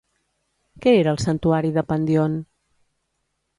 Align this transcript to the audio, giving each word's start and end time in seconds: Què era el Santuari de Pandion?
Què 0.85 0.93
era 1.01 1.13
el 1.17 1.21
Santuari 1.25 1.71
de 1.77 1.85
Pandion? 1.93 2.41